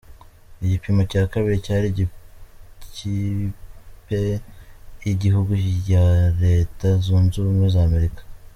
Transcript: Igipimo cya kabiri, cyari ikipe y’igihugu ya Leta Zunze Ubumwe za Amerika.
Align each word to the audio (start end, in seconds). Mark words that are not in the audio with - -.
Igipimo 0.63 1.01
cya 1.11 1.23
kabiri, 1.31 1.63
cyari 1.65 1.87
ikipe 2.81 4.21
y’igihugu 5.03 5.51
ya 5.91 6.05
Leta 6.43 6.87
Zunze 7.03 7.35
Ubumwe 7.39 7.67
za 7.75 7.83
Amerika. 7.89 8.21